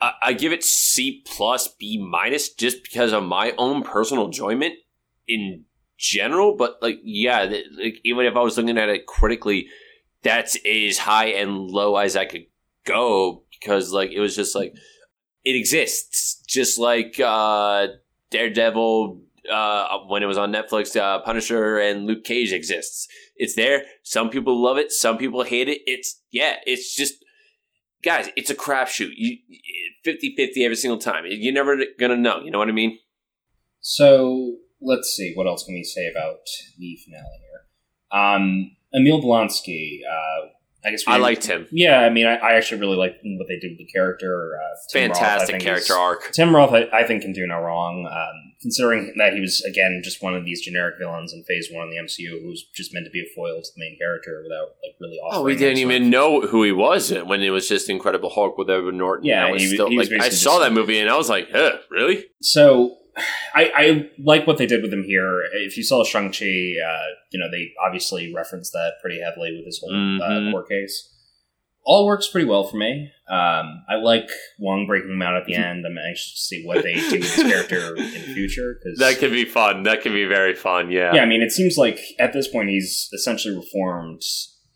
[0.00, 4.74] I, I give it C plus B minus just because of my own personal enjoyment
[5.26, 5.64] in
[5.98, 6.56] general.
[6.56, 9.68] But like, yeah, th- like even if I was looking at it critically,
[10.22, 12.46] that's as high and low as I could
[12.84, 14.74] go because like it was just like
[15.44, 17.88] it exists, just like uh,
[18.30, 23.08] Daredevil uh, when it was on Netflix, uh, Punisher and Luke Cage exists.
[23.36, 23.84] It's there.
[24.02, 24.92] Some people love it.
[24.92, 25.80] Some people hate it.
[25.86, 26.56] It's yeah.
[26.66, 27.14] It's just
[28.02, 28.28] guys.
[28.36, 29.10] It's a crapshoot.
[29.16, 29.38] You
[30.06, 31.24] 50-50 every single time.
[31.28, 32.40] You're never gonna know.
[32.40, 32.98] You know what I mean?
[33.80, 36.40] So let's see what else can we say about
[36.78, 38.20] the finale here.
[38.20, 40.00] Um, Emil Blonsky.
[40.08, 40.48] Uh,
[40.84, 41.66] I guess I liked him.
[41.72, 44.52] Yeah, I mean, I, I actually really liked what they did with the character.
[44.54, 46.30] Uh, Roth, Fantastic think, character arc.
[46.32, 48.06] Tim Roth, I, I think, can do no wrong.
[48.06, 51.84] Um, considering that he was again just one of these generic villains in Phase One
[51.86, 54.42] of the MCU, who was just meant to be a foil to the main character
[54.42, 55.40] without like really offering.
[55.40, 58.68] Oh, we didn't even know who he was when it was just Incredible Hulk with
[58.68, 59.26] Edward Norton.
[59.26, 61.48] Yeah, was he still, he was like I saw that movie and I was like,
[61.52, 62.24] huh, really?
[62.42, 62.96] So,
[63.54, 65.42] I, I like what they did with him here.
[65.54, 69.64] If you saw Shang Chi, uh, you know they obviously referenced that pretty heavily with
[69.64, 70.48] his whole Mhm.
[70.48, 71.12] uh, court case.
[71.88, 73.12] All works pretty well for me.
[73.30, 75.86] Um, I like Wong breaking him out at the end.
[75.86, 79.18] I'm anxious to see what they do with his character in the future because That
[79.18, 79.84] could be fun.
[79.84, 80.90] That could be very fun.
[80.90, 81.14] Yeah.
[81.14, 84.22] yeah, I mean, it seems like at this point he's essentially reformed.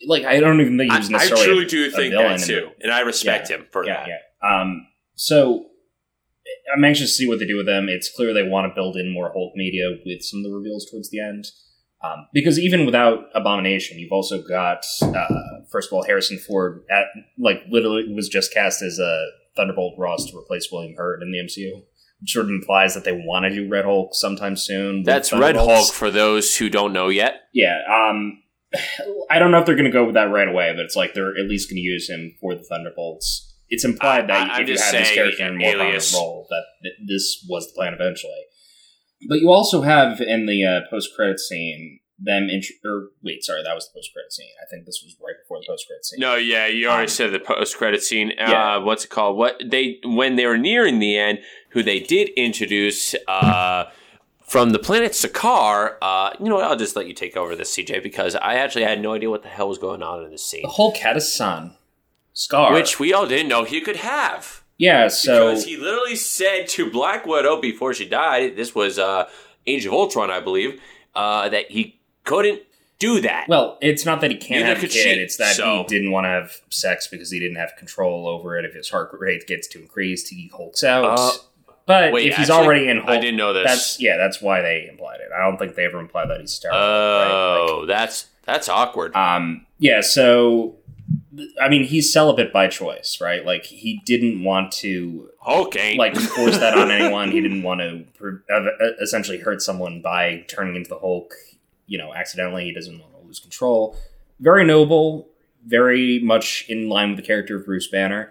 [0.06, 1.44] Like I don't even think he I, was I necessarily.
[1.46, 4.06] truly a- do a think villain that in too, and I respect him for yeah,
[4.06, 4.08] that.
[4.08, 4.60] yeah.
[4.60, 5.66] Um, so
[6.74, 7.88] I'm anxious to see what they do with them.
[7.88, 10.88] It's clear they want to build in more Hulk media with some of the reveals
[10.90, 11.46] towards the end.
[12.02, 15.26] Um, because even without Abomination, you've also got uh,
[15.70, 17.04] first of all Harrison Ford at
[17.38, 21.38] like literally was just cast as a Thunderbolt Ross to replace William Hurt in the
[21.38, 21.82] MCU,
[22.20, 25.02] which sort of implies that they want to do Red Hulk sometime soon.
[25.02, 27.42] That's Red Hulk for those who don't know yet.
[27.52, 27.78] Yeah.
[27.90, 28.42] Um,
[29.30, 31.12] I don't know if they're going to go with that right away, but it's like
[31.12, 33.46] they're at least going to use him for the Thunderbolts.
[33.68, 36.46] It's implied that I- I'm if you have this character in a more prominent role,
[36.50, 38.32] that th- this was the plan eventually.
[39.28, 43.62] But you also have in the uh, post credit scene them int- or wait, sorry,
[43.62, 44.50] that was the post credit scene.
[44.62, 46.20] I think this was right before the post credit scene.
[46.20, 48.32] No, yeah, you already Um, said the post credit scene.
[48.36, 48.76] yeah.
[48.76, 49.36] Uh, what's it called?
[49.38, 51.38] What they when they were nearing the end,
[51.70, 53.84] who they did introduce uh,
[54.46, 55.96] from the planet Sakaar.
[56.02, 58.84] Uh, you know, what, I'll just let you take over this, CJ, because I actually
[58.84, 61.16] had no idea what the hell was going on in this scene, The whole had
[61.16, 61.74] a son,
[62.34, 62.72] Skaar.
[62.74, 64.62] which we all didn't know he could have.
[64.80, 69.28] Yeah, so because he literally said to Black Widow before she died, this was uh,
[69.66, 70.80] Age of Ultron, I believe,
[71.14, 72.62] uh, that he couldn't
[72.98, 73.46] do that.
[73.48, 74.92] Well, it's not that he can't Neither have a kid.
[74.92, 78.26] she, It's that so- he didn't want to have sex because he didn't have control
[78.26, 78.64] over it.
[78.64, 81.04] If his heart rate gets too increased, he hulks out.
[81.18, 81.30] Uh,
[81.86, 83.64] but wait, if he's actually, already in Hulk, I didn't know this.
[83.66, 85.28] that's yeah, that's why they implied it.
[85.36, 86.76] I don't think they ever implied that he's sterile.
[86.78, 87.28] right?
[87.30, 89.14] oh, that's that's awkward.
[89.16, 90.00] Um, yeah.
[90.00, 90.76] So,
[91.60, 93.44] I mean, he's celibate by choice, right?
[93.44, 95.30] Like he didn't want to
[95.76, 95.98] ain't.
[95.98, 97.30] like force that on anyone.
[97.30, 98.04] He didn't want to
[98.52, 98.66] uh,
[99.00, 101.34] essentially hurt someone by turning into the Hulk.
[101.86, 102.64] You know, accidentally.
[102.64, 103.96] He doesn't want to lose control.
[104.40, 105.28] Very noble.
[105.64, 108.30] Very much in line with the character of Bruce Banner.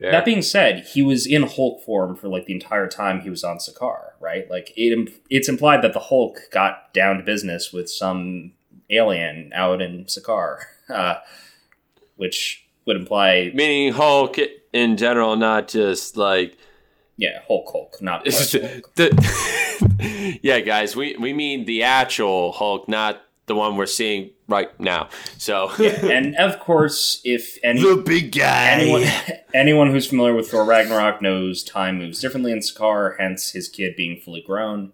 [0.00, 0.12] Yeah.
[0.12, 3.44] That being said, he was in Hulk form for like the entire time he was
[3.44, 4.50] on Sakaar, right?
[4.50, 8.52] Like it, it's implied that the Hulk got down to business with some
[8.88, 11.16] alien out in Sakaar, uh,
[12.20, 14.36] which would imply, Meaning Hulk
[14.72, 16.56] in general, not just like
[17.16, 18.94] yeah, Hulk Hulk, not Hulk.
[18.94, 20.38] the.
[20.42, 25.08] yeah, guys, we we mean the actual Hulk, not the one we're seeing right now.
[25.38, 28.68] So and of course, if any big guy.
[28.70, 29.04] anyone
[29.52, 33.96] anyone who's familiar with Thor Ragnarok knows time moves differently in Sakaar, hence his kid
[33.96, 34.92] being fully grown.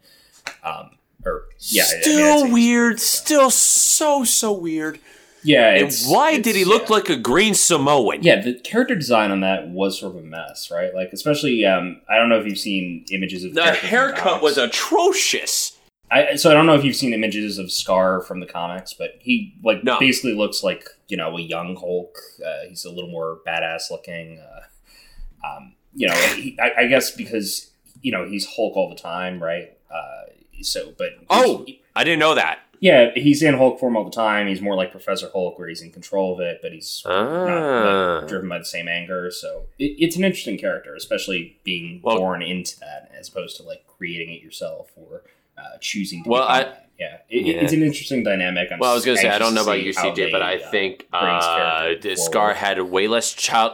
[0.63, 0.91] Um,
[1.25, 3.01] or yeah, I- I mean, Still weird.
[3.01, 4.99] Still so so weird.
[5.47, 6.95] Yeah, And why did he look yeah.
[6.97, 8.23] like a green Samoan?
[8.23, 10.93] Yeah, the character design on that was sort of a mess, right?
[10.95, 15.79] Like, especially, um, I don't know if you've seen images of The haircut was atrocious.
[16.11, 19.17] I, so I don't know if you've seen images of Skaar from the comics, but
[19.21, 19.99] he like No.
[19.99, 22.17] basically looks like you know a young Hulk.
[22.45, 24.39] Uh, he's a little more badass looking.
[24.39, 27.71] Uh, um, you know, he, I, I guess because
[28.03, 29.77] you know he's Hulk all the time, right?
[29.91, 30.31] Uh,
[30.63, 31.67] so, but Oh!
[31.97, 32.61] I didn't know that.
[32.87, 34.47] Yeah, he's in Hulk form all the time.
[34.47, 37.15] He's more like Professor Hulk, where he's in control of it, but he's not
[37.49, 38.19] Ah.
[38.21, 39.31] like, driven by the same anger.
[39.31, 43.63] So it, it's an interesting character, especially being Well- born into that, as opposed to
[43.65, 45.23] like creating it yourself or
[45.59, 46.29] uh, choosing to.
[46.31, 46.89] Well, I- that.
[47.01, 47.55] yeah, it, Yeah.
[47.63, 48.69] it's an interesting dynamic.
[48.71, 50.71] I'm Well, I was gonna say I don't know about you, CJ, but I uh,
[50.71, 51.95] think uh.
[52.25, 53.73] Skaar had way less child.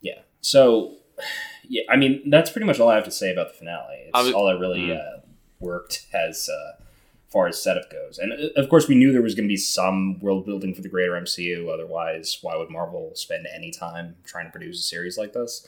[0.00, 0.18] Yeah.
[0.42, 0.96] So,
[1.68, 4.02] yeah, I mean, that's pretty much all I have to say about the finale.
[4.14, 4.98] It's was- all that really Mm.
[5.00, 5.20] uh,
[5.60, 6.81] worked as uh,
[7.32, 8.18] far as setup goes.
[8.18, 10.82] And uh, of course, we knew there was going to be some world building for
[10.82, 11.72] the greater MCU.
[11.72, 15.66] Otherwise, why would Marvel spend any time trying to produce a series like this?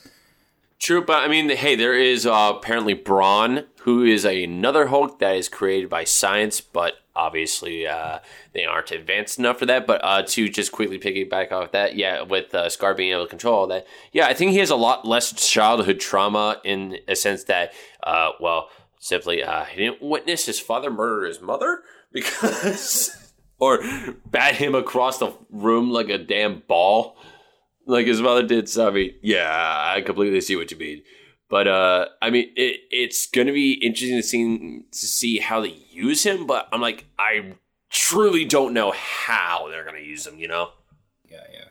[0.77, 5.35] True, but I mean, hey, there is uh, apparently Brawn, who is another Hulk that
[5.35, 8.19] is created by science, but obviously uh,
[8.51, 9.87] they aren't advanced enough for that.
[9.87, 13.29] But uh, to just quickly piggyback off that, yeah, with uh, Skaar being able to
[13.29, 17.15] control all that, yeah, I think he has a lot less childhood trauma in a
[17.15, 17.73] sense that,
[18.03, 18.69] uh, well,
[19.05, 23.79] simply uh, he didn't witness his father murder his mother because, or
[24.25, 27.17] bat him across the room like a damn ball
[27.85, 28.69] like his mother did.
[28.69, 31.03] So I mean, yeah, I completely see what you mean.
[31.49, 35.77] But uh, I mean, it, it's to be interesting to see to see how they
[35.91, 36.47] use him.
[36.47, 37.53] But I'm like, I
[37.89, 40.39] truly don't know how they're to use him.
[40.39, 40.71] You know?
[41.29, 41.65] Yeah, yeah.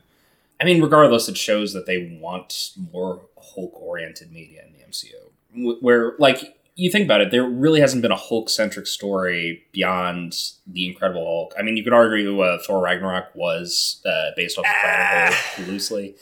[0.61, 5.81] I mean, regardless, it shows that they want more Hulk-oriented media in the MCU.
[5.83, 10.87] Where, like, you think about it, there really hasn't been a Hulk-centric story beyond the
[10.87, 11.55] Incredible Hulk.
[11.59, 16.17] I mean, you could argue uh, Thor Ragnarok was uh, based off of Hulk loosely.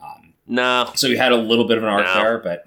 [0.00, 0.90] Um, No.
[0.94, 2.14] so you had a little bit of an arc No.
[2.14, 2.64] there, but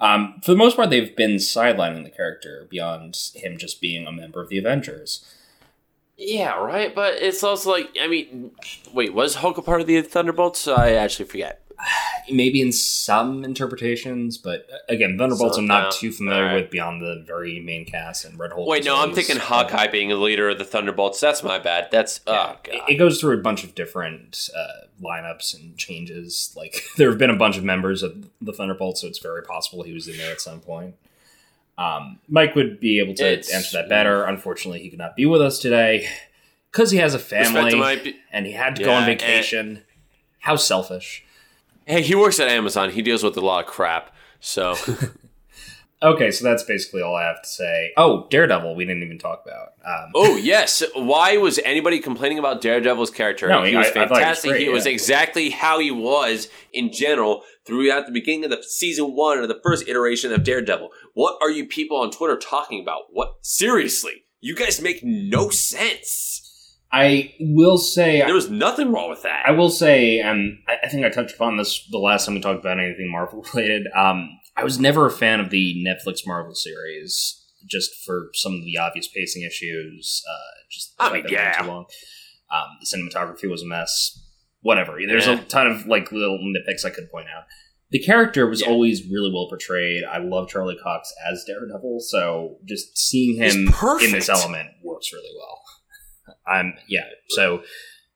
[0.00, 4.12] um, for the most part, they've been sidelining the character beyond him just being a
[4.12, 5.24] member of the Avengers.
[6.18, 6.94] Yeah, right.
[6.94, 8.50] But it's also like, I mean,
[8.92, 10.68] wait, was Hulk a part of the Thunderbolts?
[10.68, 11.62] I actually forget.
[12.30, 16.62] maybe in some interpretations, but uh, again, Thunderbolts I'm not too familiar Alright.
[16.62, 18.68] with beyond the very main cast and Red Hulk.
[18.68, 21.20] Wait, no, I'm thinking Hawkeye being the leader of the Thunderbolts.
[21.20, 21.88] That's my bad.
[21.90, 22.90] That's Yeah, oh it, god.
[22.90, 26.52] it goes through a bunch of different uh, lineups and changes.
[26.56, 29.82] Like there have been a bunch of members of the Thunderbolts, so it's very possible
[29.82, 30.94] he was in there at some point.
[31.76, 34.24] Um, Mike would be able to It's- answer that better.
[34.24, 36.08] Unfortunately, he could not be with us today
[36.70, 39.82] because he has a family and he had to go Yeah, on and- vacation.
[40.38, 41.23] How selfish.
[41.86, 42.90] Hey, he works at Amazon.
[42.90, 44.14] He deals with a lot of crap.
[44.40, 44.74] So
[46.02, 47.92] Okay, so that's basically all I have to say.
[47.96, 49.68] Oh, Daredevil, we didn't even talk about.
[49.86, 50.82] Um, Oh yes.
[50.94, 53.48] Why was anybody complaining about Daredevil's character?
[53.48, 54.50] No, he I- was I thought he was fantastic.
[54.50, 59.14] great, he was exactly how he was in general throughout the beginning of the season
[59.14, 60.90] one or the first iteration of Daredevil.
[61.14, 63.02] What are you people on Twitter talking about?
[63.10, 64.24] What seriously?
[64.40, 66.33] You guys make no sense.
[66.94, 69.42] I will say, There was nothing wrong with that.
[69.46, 72.40] I will say, um, I, I think I touched upon this the last time we
[72.40, 73.86] talked about anything Marvel related.
[73.96, 78.64] Um, I was never a fan of the Netflix Marvel series, just for some of
[78.64, 80.22] the obvious pacing issues.
[80.30, 81.62] Uh, just I mean, that it went yeah.
[81.62, 81.86] too long.
[82.52, 84.20] Um, the cinematography was a mess.
[84.60, 84.98] Whatever.
[85.04, 85.40] There's Yeah.
[85.40, 87.42] a ton of like little nitpicks I could point out.
[87.90, 88.68] The character was Yeah.
[88.68, 90.04] always really well portrayed.
[90.04, 93.68] I love Charlie Cox as Daredevil, so just seeing him
[94.00, 95.60] in this element works really well.
[96.46, 97.04] I'm yeah.
[97.30, 97.62] So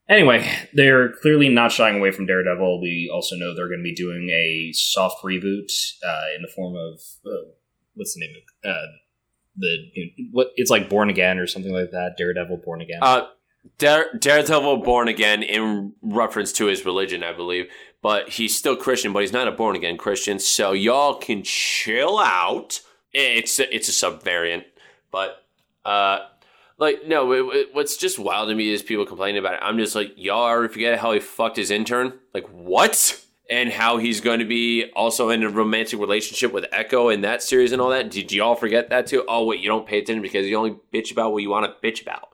[0.08, 2.80] anyway, they're clearly not shying away from Daredevil.
[2.80, 5.70] We also know they're going to be doing a soft reboot
[6.06, 7.50] uh, in the form of uh,
[7.94, 8.86] what's the name of uh,
[9.56, 9.76] the
[10.32, 10.52] what?
[10.56, 12.14] It's like Born Again or something like that.
[12.16, 12.98] Daredevil Born Again.
[13.02, 13.26] Uh,
[13.76, 17.66] Dare, Daredevil born again in reference to his religion, I believe.
[18.00, 20.38] But he's still Christian, but he's not a born again Christian.
[20.38, 22.80] So y'all can chill out.
[23.12, 24.64] It's it's a sub variant,
[25.10, 25.42] but
[25.84, 26.20] uh,
[26.78, 29.60] like no, it, it- what's just wild to me is people complaining about it.
[29.62, 32.14] I'm just like y'all already forget how he fucked his intern.
[32.34, 33.22] Like what?
[33.50, 37.42] And how he's going to be also in a romantic relationship with Echo in that
[37.42, 38.10] series and all that.
[38.10, 39.24] Did y'all forget that too?
[39.26, 41.86] Oh wait, you don't pay attention because you only bitch about what you want to
[41.90, 42.28] bitch about.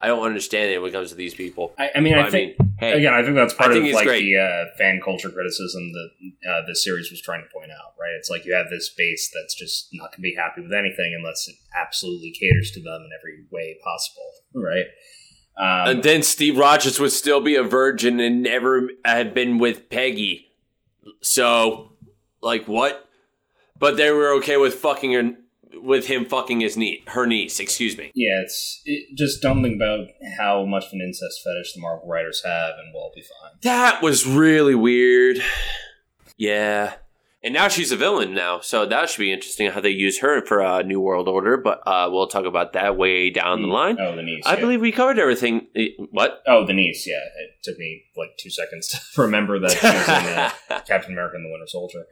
[0.00, 1.72] I don't understand it when it comes to these people.
[1.78, 4.06] I, I mean, But I think hey, again, I think that's part think of like
[4.06, 4.24] great.
[4.24, 7.94] the uh, fan culture criticism that uh, this series was trying to point out.
[7.98, 8.12] Right?
[8.18, 11.14] It's like you have this base that's just not going to be happy with anything
[11.18, 14.30] unless it absolutely caters to them in every way possible.
[14.54, 14.86] Right?
[15.58, 19.88] Um, and then Steve Rogers would still be a virgin and never had been with
[19.88, 20.48] Peggy.
[21.22, 21.92] So,
[22.42, 23.08] like what?
[23.78, 25.32] But they were okay with fucking her,
[25.82, 27.60] with him fucking his niece, her niece.
[27.60, 28.10] Excuse me.
[28.14, 30.08] Yeah, it's it, just don't about
[30.38, 33.52] how much of an incest fetish the Marvel writers have, and we'll be fine.
[33.62, 35.38] That was really weird.
[36.36, 36.94] Yeah.
[37.42, 40.44] And now she's a villain now, so that should be interesting how they use her
[40.44, 41.56] for a New World Order.
[41.56, 43.98] But uh, we'll talk about that way down the line.
[44.00, 44.42] Oh, the niece.
[44.44, 44.60] I yeah.
[44.60, 45.68] believe we covered everything.
[45.76, 46.42] Eh, What?
[46.48, 47.06] Oh, the niece.
[47.06, 51.12] Yeah, it took me like two seconds to remember that she was in uh, Captain
[51.12, 52.06] America and the Winter Soldier.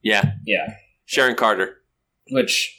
[0.00, 0.74] yeah, Yeah,
[1.06, 1.78] Sharon Carter.
[2.30, 2.78] which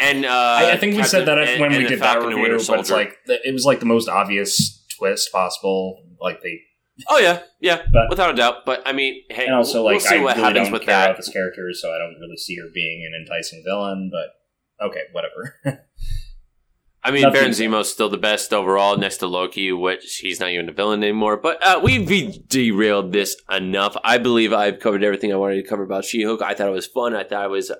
[0.00, 2.12] And uh, I, I think we said that Captain- when and- we did the that
[2.14, 6.02] Falcon and review, Winter but it's like it was like the most obvious twist possible.
[6.20, 6.60] Like they,
[7.08, 8.64] oh yeah, yeah, But- without a doubt.
[8.66, 10.82] But I mean, hey, and also we'll like see I what really happens don't with
[10.82, 11.10] care that.
[11.10, 14.10] about this character, so I don't really see her being an enticing villain.
[14.12, 15.56] But okay, whatever.
[17.02, 17.66] I mean, Nothing Baron to say.
[17.66, 21.38] Zemo's still the best overall next to Loki, which he's not even a villain anymore.
[21.38, 23.96] But uh, we've derailed this enough.
[24.04, 26.42] I believe I've covered everything I wanted to cover about She-Hulk.
[26.42, 27.16] I thought it was fun.
[27.16, 27.72] I thought it was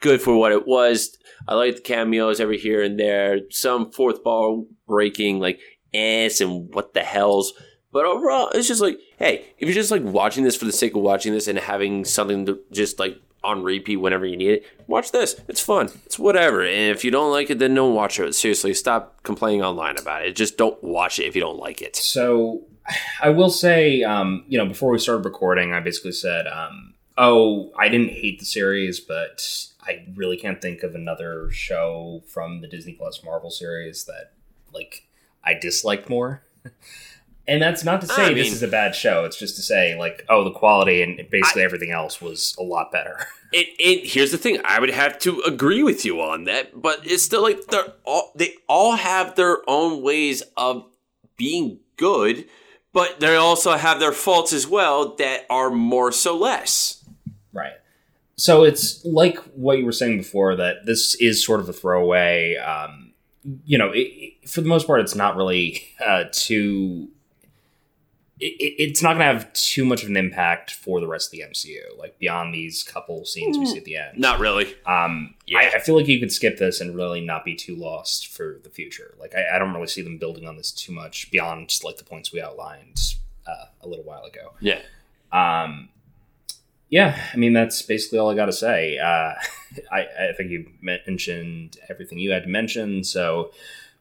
[0.00, 1.16] good for what it was.
[1.46, 3.40] I like the cameos every here and there.
[3.50, 5.60] Some fourth ball breaking, like
[5.94, 7.52] ass and what the hells.
[7.92, 10.94] But overall, it's just like, hey, if you're just like watching this for the sake
[10.94, 14.66] of watching this and having something to just like on repeat whenever you need it,
[14.86, 15.40] watch this.
[15.48, 15.90] It's fun.
[16.06, 16.62] It's whatever.
[16.62, 18.34] And if you don't like it, then don't watch it.
[18.34, 20.36] Seriously, stop complaining online about it.
[20.36, 21.96] Just don't watch it if you don't like it.
[21.96, 22.62] So
[23.20, 27.72] I will say, um, you know, before we started recording, I basically said, um, "Oh,
[27.76, 29.44] I didn't hate the series, but
[29.90, 34.32] I really can't think of another show from the Disney Plus Marvel series that
[34.72, 35.06] like
[35.44, 36.42] I disliked more."
[37.48, 39.24] And that's not to say I this mean- is a bad show.
[39.24, 42.92] It's just to say, like, oh, the quality and basically everything else was a lot
[42.92, 43.16] better.
[43.52, 44.60] It, it here's the thing.
[44.64, 48.30] I would have to agree with you on that, but it's still like they're all
[48.36, 50.86] they all have their own ways of
[51.36, 52.44] being good,
[52.92, 57.04] but they also have their faults as well that are more so less.
[57.52, 57.72] Right.
[58.40, 62.56] So it's like what you were saying before that this is sort of a throwaway.
[62.56, 63.12] Um,
[63.64, 67.08] you know, it, it- for the most part, it's not really uh, too.
[68.38, 71.28] It, it- it's not going to have too much of an impact for the rest
[71.28, 74.18] of the MCU, like beyond these couple scenes we see at the end.
[74.18, 74.74] Not really.
[74.86, 75.58] Um, Yeah.
[75.58, 78.58] I, I feel like you could skip this and really not be too lost for
[78.64, 79.14] the future.
[79.20, 81.98] Like, I, I don't really see them building on this too much beyond just, like
[81.98, 82.98] the points we outlined
[83.46, 84.54] uh, a little while ago.
[84.60, 84.80] Yeah.
[85.32, 85.90] Um,
[86.90, 88.98] yeah, I mean that's basically all I got to say.
[88.98, 89.32] Uh,
[89.92, 93.04] I, I think you mentioned everything you had to mention.
[93.04, 93.52] So,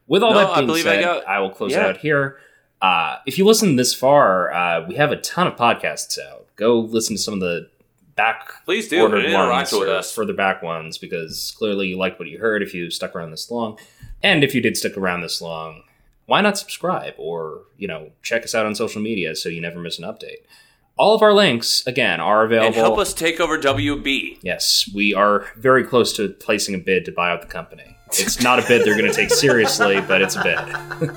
[0.08, 1.86] with all No, that being I said, got- I, will close yeah.
[1.88, 2.38] out here.
[2.82, 6.48] Uh, if you listen this far, uh, we have a ton of podcasts out.
[6.56, 7.70] Go listen to some of the
[8.16, 9.02] back Please do.
[9.02, 10.14] ordered Interact ones with us.
[10.14, 13.52] further back ones because clearly you liked what you heard if you stuck around this
[13.52, 13.78] long.
[14.24, 15.84] And if you did stick around this long,
[16.26, 19.80] why not subscribe or, you know, check us out on social media so you never
[19.80, 20.44] miss an update.
[21.00, 22.68] All of our links, again, are available.
[22.68, 24.40] And help us take over WB.
[24.42, 27.98] Yes, we are very close to placing a bid to buy out the company.
[28.08, 31.10] It's not a bid they're going to take seriously, but it's a bid.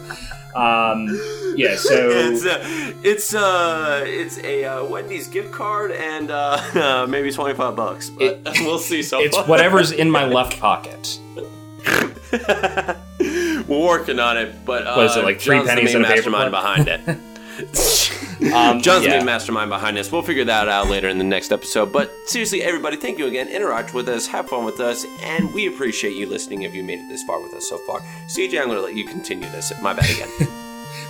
[0.55, 1.09] um,
[1.57, 2.62] yeah, so it's a,
[3.03, 8.09] it's uh it's a uh, Wendy's gift card and uh, uh, maybe twenty five bucks,
[8.09, 9.03] but we'll see.
[9.03, 9.47] So it's far.
[9.47, 11.18] whatever's in my left pocket.
[12.30, 15.97] We're working on it, but uh, What is it, like three John's the pennies main
[15.97, 17.18] in a paper mastermind behind it.
[18.53, 19.16] Um, John's the yeah.
[19.18, 20.11] main mastermind behind this.
[20.11, 21.93] We'll figure that out later in the next episode.
[21.93, 23.49] But seriously, everybody, thank you again.
[23.49, 26.99] Interact with us, have fun with us, and we appreciate you listening if you made
[26.99, 28.01] it this far with us so far.
[28.28, 29.72] CJ, I'm going to let you continue this.
[29.80, 30.49] My bad again.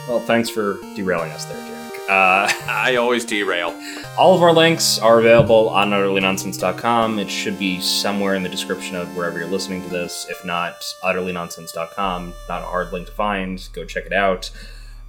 [0.09, 1.93] Well, thanks for derailing us there, Jack.
[2.09, 3.70] Uh, I always derail.
[4.18, 7.20] all of our links are available on utterlynonsense.com.
[7.20, 10.26] It should be somewhere in the description of wherever you're listening to this.
[10.28, 12.35] If not, utterlynonsense.com.
[12.49, 13.68] Not a hard link to find.
[13.72, 14.51] Go check it out.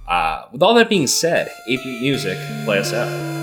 [0.06, 3.33] Uh, with all that being said, AP Music, play us out.